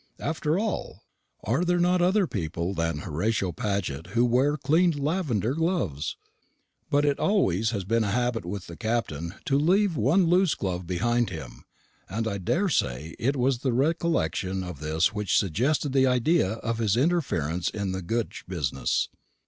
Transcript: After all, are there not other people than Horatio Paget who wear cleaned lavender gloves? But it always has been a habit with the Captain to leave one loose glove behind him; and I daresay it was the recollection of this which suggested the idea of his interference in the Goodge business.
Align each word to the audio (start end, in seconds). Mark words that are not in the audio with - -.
After 0.17 0.57
all, 0.57 1.03
are 1.43 1.63
there 1.63 1.77
not 1.79 2.01
other 2.01 2.25
people 2.25 2.73
than 2.73 2.97
Horatio 3.01 3.51
Paget 3.51 4.07
who 4.17 4.25
wear 4.25 4.57
cleaned 4.57 4.99
lavender 4.99 5.53
gloves? 5.53 6.15
But 6.89 7.05
it 7.05 7.19
always 7.19 7.69
has 7.69 7.83
been 7.83 8.03
a 8.03 8.09
habit 8.09 8.43
with 8.43 8.65
the 8.65 8.75
Captain 8.75 9.35
to 9.45 9.59
leave 9.59 9.95
one 9.95 10.25
loose 10.25 10.55
glove 10.55 10.87
behind 10.87 11.29
him; 11.29 11.65
and 12.09 12.27
I 12.27 12.39
daresay 12.39 13.13
it 13.19 13.35
was 13.35 13.59
the 13.59 13.73
recollection 13.73 14.63
of 14.63 14.79
this 14.79 15.13
which 15.13 15.37
suggested 15.37 15.93
the 15.93 16.07
idea 16.07 16.53
of 16.53 16.79
his 16.79 16.97
interference 16.97 17.69
in 17.69 17.91
the 17.91 18.01
Goodge 18.01 18.43
business. 18.47 19.07